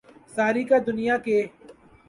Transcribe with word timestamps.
ساری 0.35 0.63
کا 0.63 0.77
دنیا 0.87 1.17
کے 1.17 1.37